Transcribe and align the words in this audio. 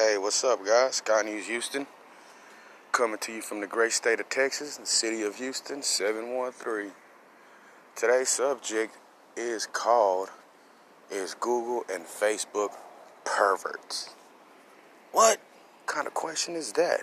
Hey, 0.00 0.16
what's 0.16 0.44
up, 0.44 0.64
guys? 0.64 0.94
Sky 0.94 1.22
News 1.22 1.48
Houston. 1.48 1.84
Coming 2.92 3.18
to 3.18 3.32
you 3.32 3.42
from 3.42 3.60
the 3.60 3.66
great 3.66 3.90
state 3.90 4.20
of 4.20 4.28
Texas, 4.28 4.76
the 4.76 4.86
city 4.86 5.22
of 5.22 5.34
Houston, 5.34 5.82
713. 5.82 6.92
Today's 7.96 8.28
subject 8.28 8.94
is 9.36 9.66
called 9.66 10.30
Is 11.10 11.34
Google 11.34 11.82
and 11.92 12.04
Facebook 12.04 12.74
perverts? 13.24 14.14
What 15.10 15.40
kind 15.86 16.06
of 16.06 16.14
question 16.14 16.54
is 16.54 16.74
that? 16.74 17.00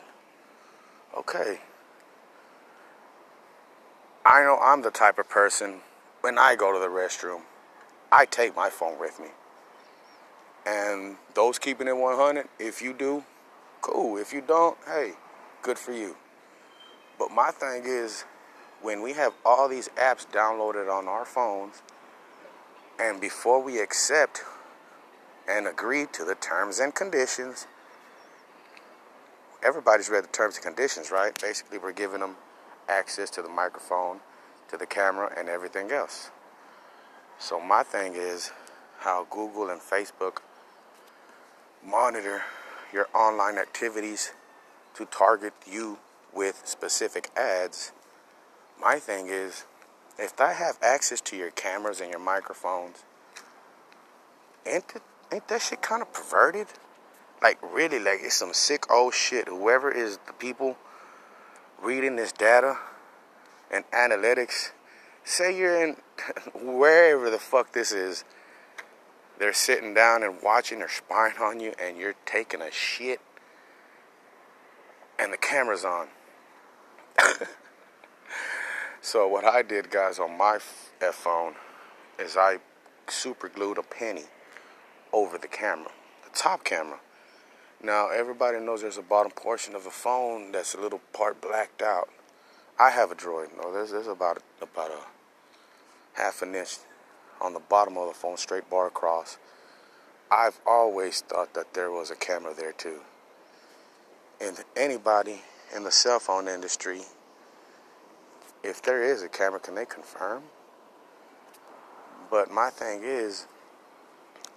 Okay. 1.17 1.59
I 4.25 4.41
know 4.43 4.57
I'm 4.63 4.83
the 4.83 4.89
type 4.89 5.19
of 5.19 5.27
person, 5.27 5.81
when 6.21 6.37
I 6.37 6.55
go 6.55 6.71
to 6.71 6.79
the 6.79 6.87
restroom, 6.87 7.41
I 8.09 8.25
take 8.25 8.55
my 8.55 8.69
phone 8.69 8.97
with 8.97 9.19
me. 9.19 9.31
And 10.65 11.17
those 11.35 11.59
keeping 11.59 11.87
it 11.87 11.95
100, 11.95 12.47
if 12.59 12.81
you 12.81 12.93
do, 12.93 13.23
cool. 13.81 14.17
If 14.17 14.33
you 14.33 14.41
don't, 14.41 14.77
hey, 14.87 15.11
good 15.61 15.77
for 15.77 15.93
you. 15.93 16.15
But 17.19 17.31
my 17.31 17.51
thing 17.51 17.83
is, 17.85 18.25
when 18.81 19.01
we 19.01 19.13
have 19.13 19.33
all 19.45 19.69
these 19.69 19.89
apps 19.89 20.25
downloaded 20.27 20.91
on 20.91 21.07
our 21.07 21.25
phones, 21.25 21.81
and 22.99 23.21
before 23.21 23.61
we 23.61 23.79
accept 23.79 24.43
and 25.47 25.67
agree 25.67 26.05
to 26.13 26.23
the 26.23 26.35
terms 26.35 26.79
and 26.79 26.95
conditions, 26.95 27.67
everybody's 29.63 30.09
read 30.09 30.23
the 30.23 30.29
terms 30.29 30.55
and 30.55 30.63
conditions, 30.63 31.11
right? 31.11 31.39
Basically, 31.39 31.77
we're 31.77 31.91
giving 31.91 32.21
them 32.21 32.35
access 32.87 33.29
to 33.31 33.41
the 33.41 33.49
microphone, 33.49 34.19
to 34.69 34.77
the 34.77 34.85
camera, 34.85 35.31
and 35.37 35.49
everything 35.49 35.91
else. 35.91 36.31
So, 37.37 37.59
my 37.59 37.83
thing 37.83 38.13
is 38.15 38.51
how 38.99 39.27
Google 39.29 39.69
and 39.69 39.81
Facebook 39.81 40.39
monitor 41.85 42.43
your 42.91 43.07
online 43.13 43.57
activities 43.57 44.31
to 44.95 45.05
target 45.05 45.53
you 45.69 45.99
with 46.33 46.61
specific 46.65 47.29
ads. 47.35 47.91
My 48.81 48.99
thing 48.99 49.27
is, 49.27 49.65
if 50.17 50.39
I 50.39 50.53
have 50.53 50.77
access 50.81 51.21
to 51.21 51.35
your 51.35 51.51
cameras 51.51 52.01
and 52.01 52.09
your 52.09 52.19
microphones, 52.19 53.03
ain't, 54.65 54.85
ain't 55.31 55.47
that 55.47 55.61
shit 55.61 55.81
kind 55.81 56.01
of 56.01 56.11
perverted? 56.13 56.67
Like, 57.41 57.59
really, 57.61 57.99
like, 57.99 58.19
it's 58.21 58.35
some 58.35 58.53
sick 58.53 58.91
old 58.91 59.13
shit. 59.13 59.47
Whoever 59.47 59.91
is 59.91 60.17
the 60.25 60.33
people 60.33 60.77
reading 61.81 62.15
this 62.15 62.31
data 62.31 62.77
and 63.69 63.83
analytics, 63.91 64.71
say 65.23 65.55
you're 65.57 65.83
in 65.83 65.97
wherever 66.53 67.29
the 67.29 67.39
fuck 67.39 67.73
this 67.73 67.91
is 67.91 68.23
they're 69.39 69.53
sitting 69.53 69.93
down 69.93 70.23
and 70.23 70.41
watching 70.41 70.81
or 70.81 70.87
spying 70.87 71.37
on 71.41 71.59
you 71.59 71.73
and 71.81 71.97
you're 71.97 72.15
taking 72.25 72.61
a 72.61 72.71
shit 72.71 73.19
and 75.19 75.31
the 75.31 75.37
camera's 75.37 75.85
on. 75.85 76.07
so 79.01 79.27
what 79.27 79.45
I 79.45 79.61
did 79.61 79.89
guys 79.89 80.19
on 80.19 80.37
my 80.37 80.55
F 80.55 80.91
uh, 81.01 81.11
phone 81.11 81.55
is 82.19 82.37
I 82.37 82.57
super 83.07 83.49
glued 83.49 83.77
a 83.77 83.83
penny 83.83 84.25
over 85.13 85.37
the 85.37 85.47
camera, 85.47 85.91
the 86.23 86.37
top 86.37 86.63
camera. 86.63 86.99
Now 87.81 88.09
everybody 88.09 88.59
knows 88.59 88.81
there's 88.81 88.97
a 88.97 89.01
bottom 89.03 89.31
portion 89.31 89.75
of 89.75 89.83
the 89.83 89.89
phone 89.89 90.51
that's 90.51 90.73
a 90.73 90.79
little 90.79 91.01
part 91.13 91.41
blacked 91.41 91.81
out. 91.81 92.09
I 92.79 92.89
have 92.89 93.11
a 93.11 93.15
Droid. 93.15 93.55
No, 93.61 93.71
there's 93.71 93.91
there's 93.91 94.07
about 94.07 94.41
about 94.61 94.91
a 94.91 94.99
half 96.13 96.41
an 96.41 96.55
inch 96.55 96.77
on 97.41 97.53
the 97.53 97.59
bottom 97.59 97.97
of 97.97 98.07
the 98.07 98.13
phone, 98.13 98.37
straight 98.37 98.69
bar 98.69 98.87
across. 98.87 99.37
I've 100.31 100.59
always 100.65 101.21
thought 101.21 101.53
that 101.53 101.73
there 101.73 101.91
was 101.91 102.09
a 102.09 102.15
camera 102.15 102.53
there 102.53 102.71
too. 102.71 103.01
And 104.41 104.57
anybody 104.75 105.41
in 105.75 105.83
the 105.83 105.91
cell 105.91 106.19
phone 106.19 106.47
industry, 106.47 107.01
if 108.63 108.81
there 108.81 109.03
is 109.03 109.21
a 109.21 109.29
camera, 109.29 109.59
can 109.59 109.75
they 109.75 109.85
confirm? 109.85 110.43
But 112.29 112.51
my 112.51 112.69
thing 112.69 113.01
is, 113.03 113.47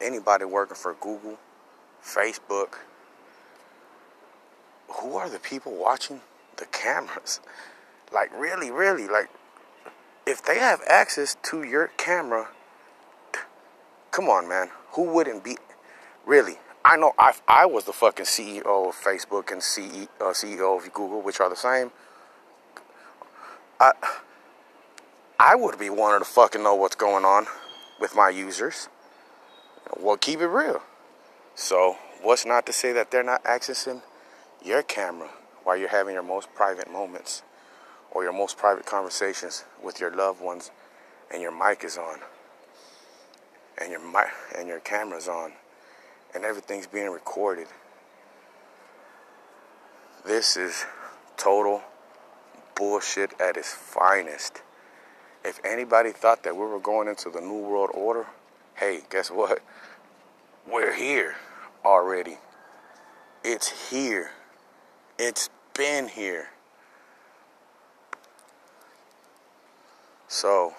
anybody 0.00 0.44
working 0.44 0.76
for 0.76 0.94
Google, 0.94 1.38
Facebook, 2.02 2.78
who 4.88 5.16
are 5.16 5.28
the 5.28 5.38
people 5.38 5.72
watching 5.72 6.20
the 6.56 6.66
cameras? 6.66 7.40
Like, 8.10 8.30
really, 8.34 8.70
really, 8.70 9.06
like, 9.06 9.28
if 10.26 10.42
they 10.42 10.58
have 10.60 10.80
access 10.88 11.36
to 11.42 11.62
your 11.62 11.88
camera, 11.98 12.48
Come 14.18 14.30
on, 14.30 14.48
man. 14.48 14.68
Who 14.94 15.04
wouldn't 15.04 15.44
be? 15.44 15.56
Really? 16.26 16.54
I 16.84 16.96
know 16.96 17.12
I, 17.16 17.34
I 17.46 17.66
was 17.66 17.84
the 17.84 17.92
fucking 17.92 18.24
CEO 18.24 18.88
of 18.88 18.96
Facebook 18.96 19.52
and 19.52 19.60
CEO, 19.62 20.08
uh, 20.20 20.32
CEO 20.32 20.76
of 20.76 20.92
Google, 20.92 21.22
which 21.22 21.38
are 21.38 21.48
the 21.48 21.54
same. 21.54 21.92
I, 23.78 23.92
I 25.38 25.54
would 25.54 25.78
be 25.78 25.88
wanting 25.88 26.18
to 26.18 26.24
fucking 26.24 26.64
know 26.64 26.74
what's 26.74 26.96
going 26.96 27.24
on 27.24 27.46
with 28.00 28.16
my 28.16 28.28
users. 28.28 28.88
Well, 29.96 30.16
keep 30.16 30.40
it 30.40 30.48
real. 30.48 30.82
So, 31.54 31.96
what's 32.20 32.44
not 32.44 32.66
to 32.66 32.72
say 32.72 32.92
that 32.94 33.12
they're 33.12 33.22
not 33.22 33.44
accessing 33.44 34.02
your 34.64 34.82
camera 34.82 35.28
while 35.62 35.76
you're 35.76 35.90
having 35.90 36.14
your 36.14 36.24
most 36.24 36.52
private 36.56 36.90
moments 36.90 37.44
or 38.10 38.24
your 38.24 38.32
most 38.32 38.58
private 38.58 38.84
conversations 38.84 39.64
with 39.80 40.00
your 40.00 40.12
loved 40.12 40.40
ones 40.40 40.72
and 41.32 41.40
your 41.40 41.56
mic 41.56 41.84
is 41.84 41.96
on? 41.96 42.18
And 43.80 43.90
your 43.90 44.00
mic 44.00 44.28
and 44.56 44.68
your 44.68 44.80
camera's 44.80 45.28
on 45.28 45.52
and 46.34 46.44
everything's 46.44 46.86
being 46.86 47.10
recorded. 47.10 47.66
This 50.24 50.56
is 50.56 50.84
total 51.36 51.82
bullshit 52.74 53.40
at 53.40 53.56
its 53.56 53.72
finest. 53.72 54.62
If 55.44 55.60
anybody 55.64 56.10
thought 56.10 56.42
that 56.42 56.54
we 56.54 56.66
were 56.66 56.80
going 56.80 57.08
into 57.08 57.30
the 57.30 57.40
New 57.40 57.60
World 57.60 57.90
Order, 57.94 58.26
hey, 58.74 59.00
guess 59.10 59.30
what? 59.30 59.60
We're 60.70 60.94
here 60.94 61.36
already. 61.84 62.38
It's 63.44 63.90
here. 63.90 64.32
It's 65.18 65.48
been 65.74 66.08
here. 66.08 66.48
So, 70.26 70.74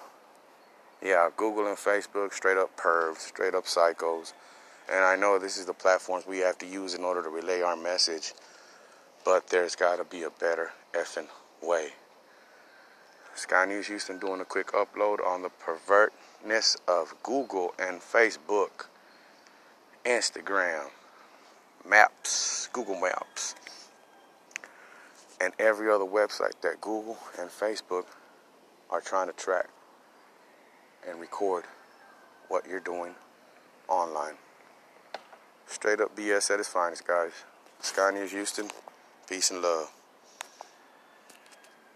yeah, 1.02 1.30
Google 1.34 1.66
and 1.66 1.78
Facebook, 1.78 2.34
straight 2.34 2.58
up 2.58 2.76
pervs, 2.76 3.18
straight 3.18 3.54
up 3.54 3.64
psychos. 3.64 4.34
And 4.92 5.04
I 5.04 5.16
know 5.16 5.38
this 5.38 5.56
is 5.56 5.66
the 5.66 5.72
platforms 5.72 6.26
we 6.26 6.38
have 6.38 6.58
to 6.58 6.66
use 6.66 6.94
in 6.94 7.04
order 7.04 7.22
to 7.22 7.28
relay 7.28 7.62
our 7.62 7.76
message, 7.76 8.34
but 9.24 9.48
there's 9.48 9.76
got 9.76 9.96
to 9.96 10.04
be 10.04 10.24
a 10.24 10.30
better 10.30 10.72
effing 10.92 11.28
way. 11.62 11.90
Sky 13.34 13.64
News 13.64 13.86
Houston 13.86 14.18
doing 14.18 14.40
a 14.40 14.44
quick 14.44 14.72
upload 14.72 15.24
on 15.24 15.42
the 15.42 15.48
pervertness 15.48 16.76
of 16.86 17.14
Google 17.22 17.72
and 17.78 18.00
Facebook, 18.00 18.86
Instagram, 20.04 20.88
Maps, 21.88 22.68
Google 22.72 23.00
Maps, 23.00 23.54
and 25.40 25.54
every 25.58 25.90
other 25.90 26.04
website 26.04 26.60
that 26.60 26.80
Google 26.82 27.16
and 27.38 27.48
Facebook 27.48 28.04
are 28.90 29.00
trying 29.00 29.28
to 29.28 29.32
track 29.32 29.68
and 31.08 31.20
record 31.20 31.64
what 32.48 32.66
you're 32.66 32.80
doing 32.80 33.14
online. 33.88 34.34
Straight 35.66 36.00
up 36.00 36.16
BS 36.16 36.50
at 36.50 36.60
its 36.60 36.68
finest, 36.68 37.06
guys. 37.06 37.32
Sky 37.80 38.10
News 38.10 38.32
Houston. 38.32 38.68
Peace 39.28 39.50
and 39.50 39.62
love. 39.62 39.90